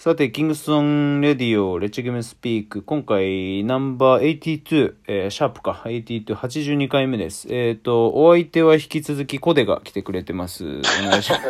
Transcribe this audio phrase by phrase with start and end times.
[0.00, 7.46] さて、キングストンレディオ、レッチゲームスピーク、今回ナンバー82、えーシャープか、82、82回目です。
[7.50, 10.64] えっ、と、お相手は引き続きコデが来てくれてます。
[10.64, 10.70] お
[11.06, 11.42] 願いします。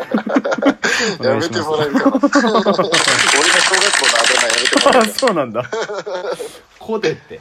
[1.21, 2.91] おやめ願いしてますもらえるかな俺の小学校のあだ名や
[4.59, 5.71] めてもらえあ、るか そうなんだ。
[6.81, 7.41] コデって。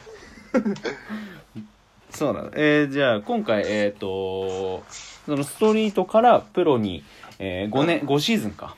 [2.10, 2.50] そうなの。
[2.54, 4.84] えーじゃあ、今回、えっ、と、
[5.26, 7.02] そのストリートからプロに、
[7.40, 8.76] え5年、5シーズンか。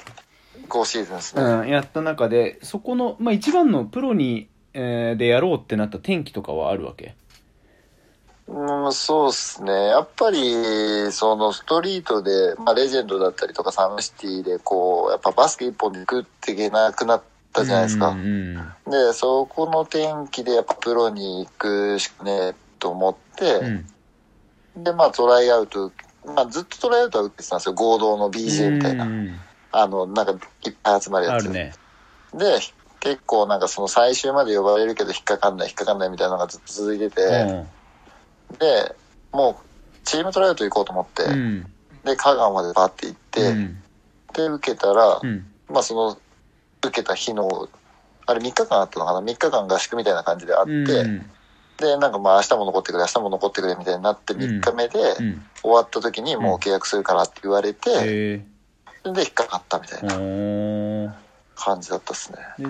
[0.73, 1.43] 5シーズンですね。
[1.43, 7.15] うん、やった中で、そこの、まあ、一番のプロに、えーでやろうってなった転機とかはあるわけ？
[8.49, 9.73] うん、そうですね。
[9.73, 18.09] やっぱり、そのストリートで、まあ、レジェンドだったりとかサムシティで、こう、やっぱバスケ一本で食っていけなくなったじゃないですか。
[18.09, 23.85] うんうんで、そこの転機でやっぱプロに行くしかねえと思って、
[24.77, 24.85] うん。
[24.85, 25.93] で、まあトライアウト、
[26.27, 27.75] まあずっとトライアウトは受けてたんですよ。
[27.75, 29.05] 合同の BJ みたいな。
[29.05, 29.41] うんうん
[29.73, 30.33] あの、なんか
[30.65, 31.45] いっぱい集まるやつ。
[31.45, 31.73] あるね。
[32.35, 32.59] で、
[33.01, 37.21] 結構なんかその最終まで呼ばれるけど引っかかんない引っかかんないみたいなのがずっと続いてて、
[38.59, 38.95] で、
[39.33, 39.65] もう
[40.05, 41.31] チームトライアウト行こうと思って、うん。
[41.31, 41.67] うん。
[42.05, 43.83] で、香川までバーって行って、うん。
[44.35, 45.47] で、受けたら、うん。
[45.69, 46.19] まあその、
[46.85, 47.69] 受けた日の、
[48.27, 51.31] あれ3日間あったのかな ?3 日間合宿みたいな感じであって、うん。
[51.79, 55.43] で、なんかまあ明日も残ってくれ、明日も残ってくれみたいになって3日目で、うん。
[55.63, 58.45] 終わった時にもう契約するからって言われて、へ
[59.05, 60.07] で、引っかかったみたいえ。
[61.07, 61.15] な
[61.57, 62.39] 感じだったっすね。
[62.59, 62.69] で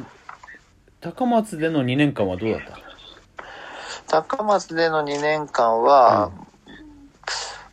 [1.01, 2.61] 高松での2年間はどうだっ
[4.09, 4.27] た？
[4.27, 6.31] 高松での2年間は、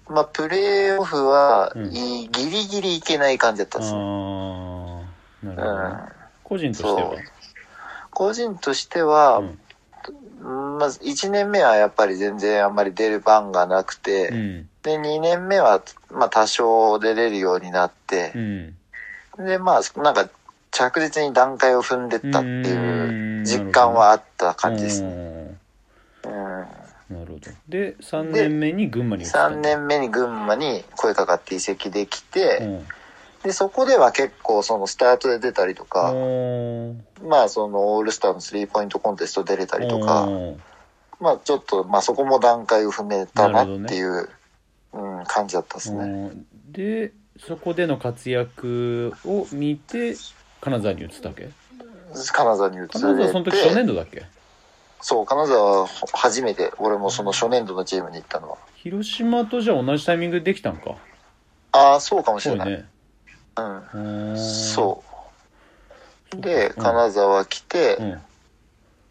[0.09, 3.99] まあ、プレーオフは、うんギリギリいけない感じだったあんですね。
[3.99, 5.03] ー
[5.43, 5.89] なるほどね。
[5.89, 5.99] うん。
[6.43, 7.11] 個人としては？
[8.11, 9.59] 個人としては、うん
[10.79, 14.68] まず1年目はやっぱり全然あんまり出る番がなくて、うん。
[14.83, 19.45] で、2年目は、まあ、多少出れるようになってう、ん。
[19.45, 20.29] で、まあ、なんか、
[20.71, 25.09] 着実に段階を踏んでったっていう実感はあった感じですね。
[25.09, 25.57] ね。
[26.23, 26.31] うん。
[26.31, 27.51] なるほど。
[27.67, 32.85] で、3年目に群馬に移った3年目に群馬に声かかって移籍できて、うん。
[33.43, 36.13] で、そこでは結構そのスタートで出たりとか、
[37.23, 40.29] まあそのオールスターのスリーポイントコンテスト出れたりとか、
[41.19, 44.29] まあちょっと、まあそこも段階を踏めたなっていう、
[44.93, 46.03] うん、感じだったですね。
[46.03, 50.15] うんでそこでの活躍を見て
[50.59, 51.49] 金沢に移ったわけ？
[52.33, 54.25] 金沢に移れて、金沢その時初年度だっけ？
[55.01, 58.57] そう、金沢は初めて、俺もその初年度のチームに行ったのは。
[58.75, 60.95] 広島とじゃあ同じタイミングでできたんか？
[61.71, 62.69] ああ、そうかもしれない。
[62.71, 62.85] ね
[63.57, 63.77] うん。
[63.77, 65.01] うーんそ
[66.33, 66.41] う。
[66.41, 68.21] で、うん金沢来て、うん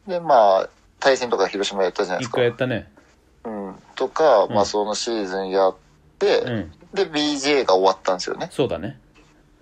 [0.06, 0.68] で、まあ、
[1.00, 2.36] 対戦とか広島やったじゃないで一すか。
[2.36, 2.97] 回やったねうん。
[3.94, 4.54] とか、うん。
[4.54, 5.76] まあそのシーズンやっ
[6.18, 6.72] て、うん。
[6.94, 8.48] で、BJ が終わったんですよね。
[8.50, 8.98] そうだね。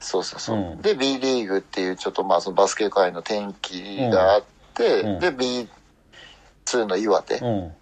[0.01, 0.59] そうそうそう。
[0.59, 0.83] うん。
[0.83, 5.21] で、B リーグっていうちょっとまあそのバスケ界の転機があって、うん。
[5.21, 7.73] で、B2 の岩手うん。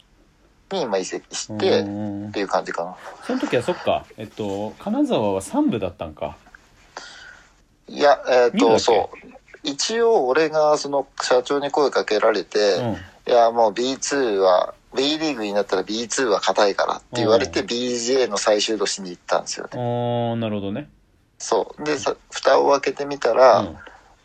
[0.72, 2.96] にまあ移籍して、っうんていう感じかな。
[3.26, 4.06] その時はそっか。
[4.16, 6.36] えっと金沢は3部だったんか。
[7.86, 9.28] いや、えっ、と、そう。
[9.62, 13.32] 一応俺がその社長に声かけられて、うん。
[13.32, 19.70] いや、もう B2 は、B リーグになったら B2 は硬いからって言われて、うん BJ の最終年に行ったんですよね。
[19.74, 20.88] ああなるほどね
[21.38, 21.84] そう。
[21.84, 23.76] で、さ蓋を開けてみたうら、ん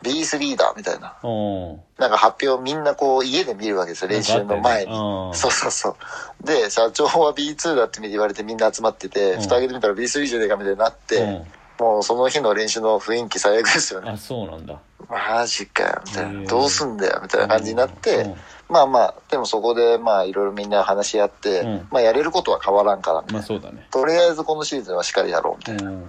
[0.02, 1.18] B3 だみたいな。
[1.24, 4.92] おなんか発表みんなこう家で見るわけですよ、練習の前に。
[4.92, 6.46] そそうそうそう。
[6.46, 11.44] で、社長は B2 だって言われてみんな集まってて、うん蓋開けてみたら B3 じゃねえかみたいになって、うん
[11.80, 14.12] もうその日の練習の雰囲気最悪ですよね。
[14.12, 14.78] あそうなんだ
[15.10, 16.44] マジかよ、みたいな。
[16.48, 18.36] どうすんだよ、みたいな感じになって、うん。
[18.70, 21.88] まあまあ、でもそこでまあいろいろみんな話し合って、うん。
[21.90, 23.88] まあやれることは変わらんから、まあそうだね。
[23.90, 25.90] とりあえずこのシーズンはしっかりやろう、みたいな。
[25.90, 26.06] うん。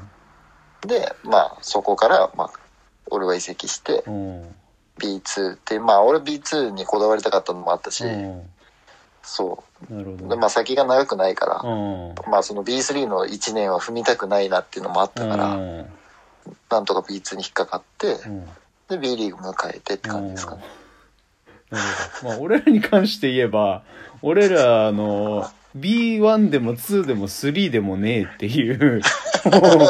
[0.82, 2.50] で、まあそこから、まあ、
[3.10, 4.54] 俺は移籍して、うん。
[4.98, 8.42] B2 って、まあ俺 B2 にこだわりたかったのもあったし、うん。
[9.22, 9.94] そう。
[9.94, 10.28] なるほど。
[10.28, 12.14] で、まあ先が長くないから、うん。
[12.30, 15.86] まあその B3 の1年は踏みたくないなっていうのもあったから、うん。
[16.68, 18.46] なんとか B2 に引っかかって、うん
[18.90, 20.62] で B リーグ迎えてって感じですかね。
[21.70, 21.84] なる
[22.20, 22.28] ほど。
[22.28, 23.82] まあ俺らに関して言えば
[24.22, 29.00] 俺らあの B1 でも2でも3でもねえっていう
[29.44, 29.88] もう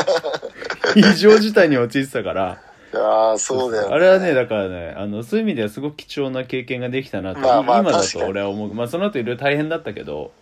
[0.94, 2.62] 異常事態に陥ってたから。
[2.92, 3.94] いやーそうだよ、ね。
[3.94, 8.74] あれはねだからねあのそういう意味ではすごく貴重な経験ができたなと、まあまあ今だと俺は思う。
[8.74, 10.32] まあその後いろいろ大変だったけど。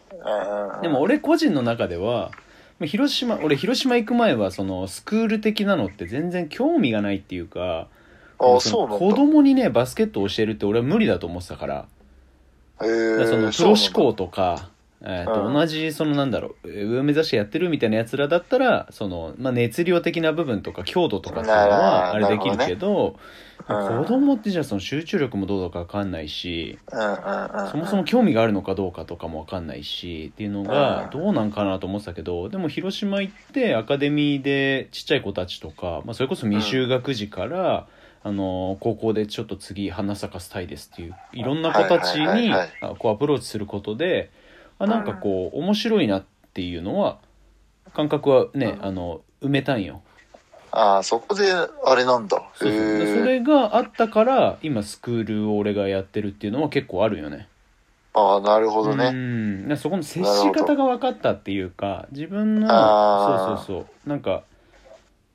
[0.83, 2.33] でも俺個人の中では
[2.81, 7.87] まあ広島俺広島行く前はそのスクール的なのって全然興味がないっていうか
[8.39, 8.99] あ、そのそうなんだ。
[8.99, 11.87] 子供にねバスケットを教えるって俺は無理だと思ってたから。
[12.81, 14.71] へーだからそのプロ志向とか、
[15.03, 15.55] えーとうん。
[15.55, 23.17] 同じそのなんだろう上を目指してやってるみたいなやつらだったらその、まあ、熱量的な部分とか強度とかっていうのはあなるれできるけど
[23.69, 24.05] うん。
[24.05, 26.79] 子供ってじゃあその集中力もどうだかわかんないし。
[26.91, 37.87] そもそも興味があるのかどうかとかもわかんないしっていうのがどうなんかなと思ってたけどでも広島行ってアカデミーでちっちゃい子たちとか、まあ、それこそ未就学児から、
[38.23, 42.53] あの高校でちょっと次花咲かせたいですっていういろんな子たちに
[42.99, 44.31] こうアプローチすることで
[44.79, 47.19] あなんかこう面白いなっていうのは
[47.95, 48.85] 感覚はね、うん。
[48.85, 50.03] あの埋めたんよ。
[50.71, 52.43] ああ、そこで、あれなんだ。
[52.55, 53.07] そうそう。
[53.19, 57.49] それがあったから今スクールを俺がやってるっていうのは結構あるよね。
[58.13, 59.11] ああ、なるほどうね。
[59.11, 64.09] んだからそこの接し方が分かったっていうか自分のそうそうそう。
[64.09, 64.43] なんか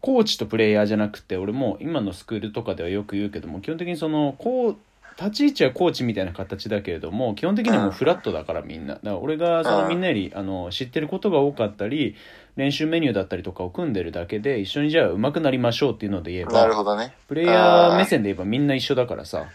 [0.03, 4.75] コーチとプレイヤーじゃなくて俺も今のスクールとかではよく言うけども基本的にそのこう
[5.17, 12.17] 立ち位置はコーチみたいな形だけれども基本的にはもうフラットだからみんなだから俺がそのうんみんなよりあの知ってることが多かったり
[12.57, 17.15] 練習メニューだったりとかを組んでるだけで一緒にじゃあ上手くなりましょうっていうので言えなるばほどね。
[17.29, 19.45] プレイヤー目線で言えばみんな一緒だからさ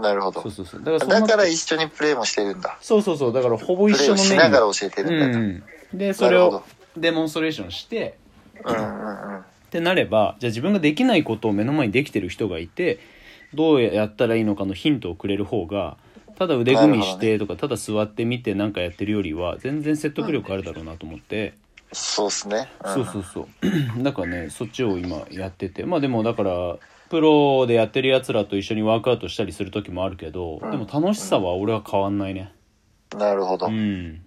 [0.00, 0.50] なるほどそう。
[0.50, 2.78] そうそうだからだから一緒にプレイもしてるんだ。
[2.80, 5.38] そうそうそうだからほぼ一緒のメニューしながら教えてるんだと。
[5.38, 5.62] うん、
[5.92, 6.64] でそれを
[6.96, 8.18] デモンストレーションして
[8.64, 9.44] うんうんうん。
[9.74, 13.00] ってなればじゃあ自分ができないことを目の前にできてる人がいて
[13.54, 15.96] どうやったらいいのかのヒントをくれる方が
[16.36, 21.54] ただ腕組みしてとか、ただ座ってみて何かやってるよりは全然説得力あるだろうなと思って、
[21.92, 22.62] そうっすね。
[22.62, 22.66] ん。
[22.92, 23.46] そうそうそう。
[24.02, 25.84] だからねそっちを今やってて。
[25.84, 26.76] まあでもだから
[27.08, 30.70] プロでやってるやつらと一緒にワークアウトしたりする時もあるけど、うん。
[30.72, 32.52] でも楽しさは俺は変わんないね。
[33.16, 33.68] なるほど。
[33.68, 33.70] う。
[33.70, 34.23] ん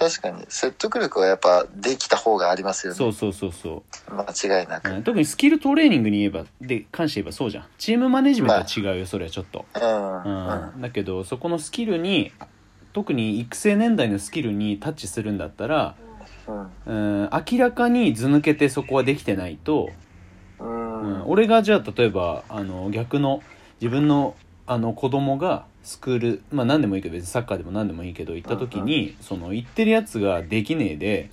[0.00, 2.96] 確かに、説得力はやっぱできた方がありますよね。
[2.96, 4.90] そうそうそうそう間違いなく。
[4.90, 10.22] うん特にスキルトレーニングに言えばで関して言えばそうじゃんチームマネジメントは違うよ、それはちょっと、うん。
[10.22, 12.32] ううんんだけどそこのスキルに
[12.94, 15.96] 特に育成年代のスキルにタッチするんだったら、
[16.86, 17.22] うん。
[17.22, 19.90] うん、明らかに図抜けてそこはできてないと、
[20.58, 21.28] ううんん。
[21.28, 23.42] 俺がじゃあ例えばあの逆の
[23.82, 24.34] 自分の
[24.70, 31.30] あの子供がスクールまあ何でもいいけど別にサッカーでも何でもいいけど行った時に、その行ってるやつができねえで、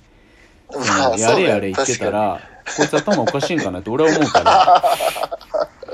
[0.68, 2.40] そ まあのやれやれ言ってたら
[2.76, 4.82] こいつ頭おかしいんかなって俺は思うから。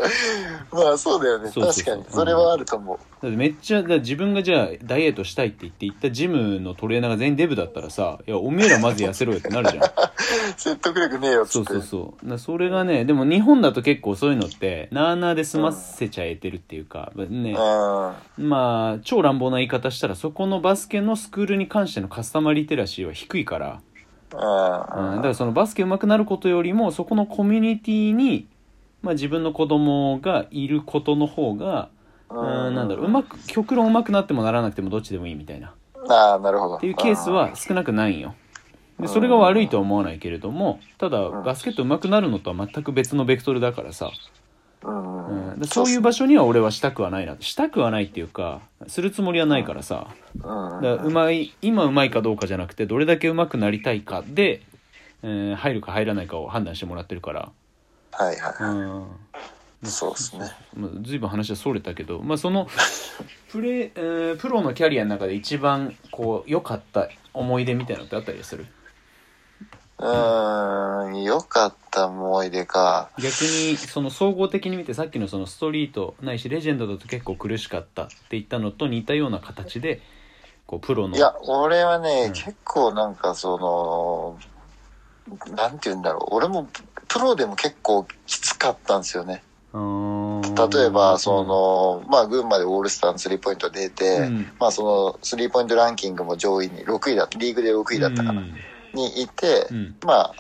[0.73, 1.51] まあそうだよね。
[1.51, 2.15] そうそうそう確かに。
[2.15, 2.99] それはあると思う。
[3.25, 9.85] だってめっちゃだから自分がじゃあダイエットしたいって言って行ったジムのトレーナーが全員デブだったらさ「いやおめえらまず痩せろよ」ってなるじゃん
[10.57, 11.69] 説得力ねえよっつって。
[11.69, 17.53] そうそうそうそれがねでも日本だと結構そういうのってなあなあで済ませちゃえてるっていうか、ね
[18.39, 18.49] うん。
[18.49, 23.81] まあ超乱暴な言い方したらそこのバスケのスクールに関してのカスタマーリテラシーは低いから、
[24.33, 25.17] うん、うん。
[25.17, 28.49] だからそのバスケ上手くなることよりもそこのコミュニティに
[29.05, 31.91] まあ自分の子供がいることの方が
[32.31, 32.75] うん。
[32.75, 35.75] なんだろううまく極論上手くなってもならなくてもどっちでもいいみたいな。
[36.09, 36.75] ああ、なるほど。
[36.77, 38.35] っっていうケースは少なくないんよ。
[38.99, 44.13] でそれが悪いとは思わないけれどもただバスケット上手くなるのとは全く別のベクトルだからさ、
[44.85, 45.55] うん。
[45.57, 45.67] うん。
[45.67, 47.37] そういう場所には俺はしたくはないな。
[47.41, 50.09] したくはないっていうかするつもりはないからさ。
[50.35, 50.43] うん。
[50.43, 54.63] だからうまい今うまいかどうかじゃなくてどれだけ上手くなりたいかで、
[55.23, 57.51] えー入るか入らないかを判断してもらってるから
[58.17, 58.65] はいはう
[59.87, 59.87] んい。
[59.91, 60.51] そうですね。
[60.77, 62.67] まあ、ずいぶん話はそれたけど、まあ、その
[63.51, 68.67] プレ、えープロのキャリアの中で一番こう良かった思い出みたいなのってあったりする？
[69.99, 73.11] うーん、良かった思い出か。
[73.19, 80.01] 逆にその総合的に見てさっきのそのストリートないしレジェンドだと結構苦しかったって言ったのと似たような形で
[80.67, 84.39] こうプロのいや、俺はね、うん結構なんかその、
[85.57, 86.35] なんて言うんだろう。
[86.37, 86.69] 俺も
[87.09, 89.43] プロでも結構きつかったんですよね。
[89.75, 94.53] 例えば、その、まあ、群馬でオールスターのスリーポイント出て、うん。
[94.61, 98.61] まあ、その、スリーポイントランキングも上位に、6位だ、リーグで6位だったかな、うん。
[98.93, 99.97] にいて、うん。
[100.05, 100.35] まあ、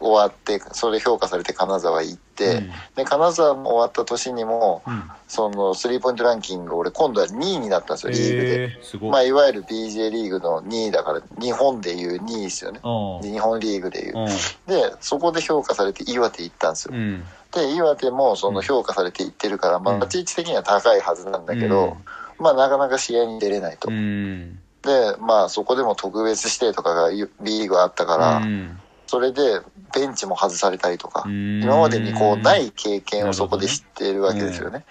[0.00, 2.72] 終わって、それ評価されて金沢行って、うん。
[2.96, 5.02] で、金沢も終わった年にも、うん。
[5.28, 9.06] その、スリーポイントランキング、俺今度は2位になったんですよ、リーグで。
[9.06, 12.80] い、まあ、いわゆる BJ リーグの2位だから、日本でいう2位ですよね。
[12.82, 14.18] あ日本リーグでいう。
[14.18, 14.26] あ
[14.66, 16.94] で、そこで評価されて岩手行ったんですよ。
[16.94, 16.98] う。
[16.98, 17.24] ん。
[17.52, 20.00] で、岩手もその評価されて行ってるから、まあ、うん。
[20.00, 21.96] 立ち位置的には高いはずなんだけど、
[22.38, 23.90] まあ、なかなか試合に出れないと。
[23.90, 24.58] うん。
[24.82, 28.78] で、まあ、そこでも特別指定とかが B リーグあったから、うん
[29.14, 29.60] それで
[29.94, 31.62] ベンチも外されたりとか、うん。
[31.62, 34.84] 今までにこうない経験をそこで知っているわけですよね。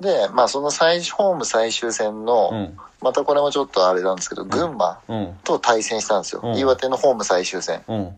[0.00, 2.76] で、まあ、その最終、ホーム最終戦の、うん。
[3.02, 5.36] またこれもちょっとあれなんですけど、群馬うん。
[5.42, 6.42] と対戦したんですよ。
[6.44, 6.56] うん。
[6.56, 7.82] 岩手のホーム最終戦。
[7.88, 8.14] うん。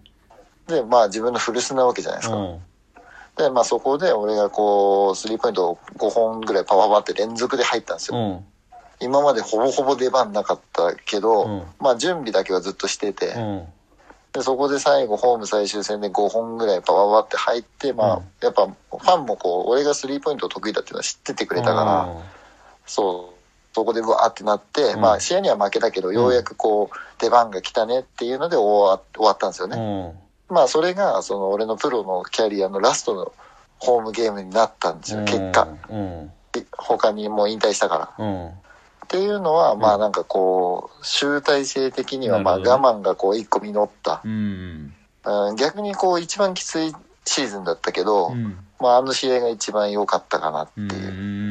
[0.66, 2.36] で、まあ自分の古巣なわけじゃないですか。
[2.36, 2.60] うん。
[3.38, 8.18] で、まあそこで俺がこう、スリーポイントを5本ぐらいパワーバって連続で入ったんですよ。
[8.18, 8.44] うん。
[9.00, 11.62] 今までほぼほぼ出番なかったけど、うん。
[11.80, 13.66] まあ準備だけはずっとしてて、うん
[14.38, 22.08] でそこで最後ホーム最終戦で5本ぐらいパワワって入って、まあ、うんやっぱファンもこう、俺がスリーポイント得意だっていうのは知っててくれたから、
[22.86, 30.08] そう、そこでわーってなって、うんまあ試合には負けたけど、ようやくこう、出番が来たねっていうので終わ終わったんですようね。
[30.08, 30.54] ん。
[30.54, 33.32] まあそれが、その俺のプロのキャリアのラストの
[33.80, 35.66] ホームゲームになったんですよ、結果。
[35.90, 36.32] うん。
[36.76, 38.52] 他にもう引退したから。
[39.12, 39.20] うん。
[39.20, 44.20] っていうのは、まあなんかこう、集大成的にはまあ我慢がこう一個実った。
[44.24, 44.92] うん。
[45.24, 46.92] うん逆にこう一番きつい
[47.24, 48.58] シーズンだったけど、うん。
[48.80, 50.82] まああの試合が一番良かったかなってう。
[50.82, 51.48] いうん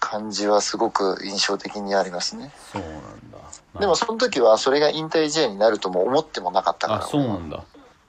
[0.00, 2.50] 感じはすごく印象的にありますね。
[2.72, 2.92] そうなん
[3.30, 3.80] だ。
[3.80, 7.04] でもその時はそれが引退試合になるとも思ってもなかったから。
[7.04, 7.64] あ、そうなんだ。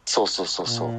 [0.06, 0.90] そうそうそうそう。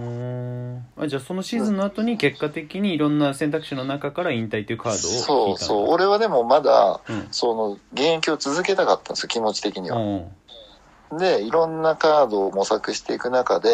[0.96, 5.88] あじゃあそのシーズンの後に結果的にいろんな選択肢の中から引退というカードをそう引いたんだそう。
[5.88, 9.98] 俺はでもまだ、うんその現役を続けたかったんですよ、気持ち的には。
[9.98, 10.26] うん
[11.18, 13.70] で、いろんなカードを模索していく中で、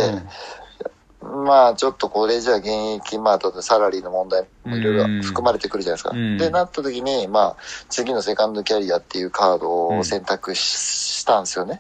[1.23, 6.11] まあちょっとこれじゃ現役、まあ例えばサラリーの問題もいろいろ含まれてくるじゃないですか。
[6.15, 7.57] うんで、なった時に、まあ
[7.89, 11.79] 次のセカンドキャリアっていうカードを選択し,、したんですよね。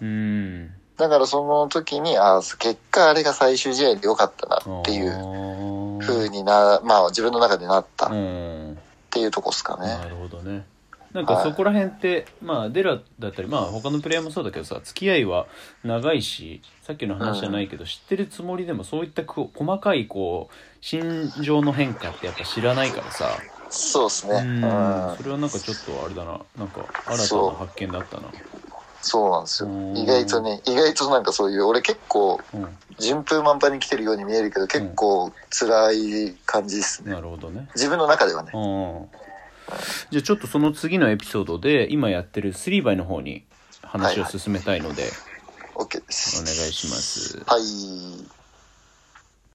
[1.04, 8.78] うんだからその時に、あ結果あれが最終試合で良かったなっていうう風にな、まあ自分の中でなったっうん。
[9.11, 9.88] ていうとこですかね。
[9.88, 10.64] なるほどね。
[11.12, 15.47] なんかそこら辺って、まあデラだったりまあ他のプレイヤーもそうだけどさ付き合いは
[15.83, 23.38] 長いしさっきの話じゃないけど、知ってるつもりでもそういった細かいこう心情の変化ってやっぱ知らないからさ。
[23.71, 24.35] そうですね。
[24.35, 24.64] うん。
[24.64, 25.16] うん。
[25.16, 26.40] それはなんかちょっとあれだな。
[26.59, 28.28] なんか新たな発見だったな
[29.02, 29.97] そうなんですようん。
[29.97, 37.12] 意外とね、意外となんかそういう、俺結構うん順風満帆に来てるように見えるけど、結構辛い感じですね。
[37.12, 38.50] なるほどね自分の中ではね。
[38.54, 39.21] うん
[40.11, 43.45] じゃあちょっとその次のエピソードで今やってる3倍の方に
[43.83, 45.04] 話を進めたいので、
[45.76, 46.42] OK です。
[46.42, 48.39] お願いしますはい。